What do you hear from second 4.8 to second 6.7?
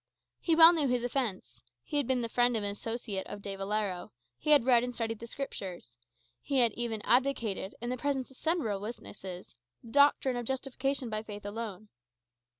and studied the Scriptures; he